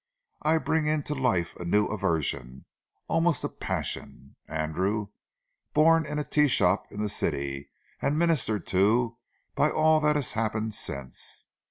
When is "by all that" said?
9.53-10.15